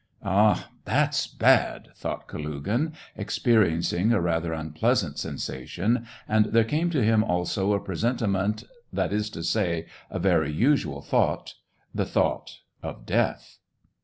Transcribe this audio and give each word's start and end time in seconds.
"Ah, 0.23 0.69
that's 0.83 1.27
bad!" 1.27 1.89
thought 1.95 2.27
Kalugin, 2.27 2.93
experi 3.15 3.67
SEVASTOPOL 3.67 3.67
IN 3.69 3.75
MAY. 3.77 3.81
79 3.81 3.81
encing 3.81 4.11
a 4.13 4.19
rather 4.21 4.51
unpleasant 4.53 5.19
sensation, 5.19 6.07
and 6.27 6.45
there 6.45 6.63
came 6.63 6.89
to 6.89 7.03
him 7.03 7.23
also 7.23 7.73
a 7.73 7.79
presentiment, 7.79 8.63
that 8.91 9.13
is 9.13 9.29
to 9.29 9.43
say, 9.43 9.85
a 10.09 10.17
very 10.17 10.51
usual 10.51 11.03
thought— 11.03 11.53
the 11.93 12.05
thought 12.05 12.61
of 12.81 13.05
death. 13.05 13.59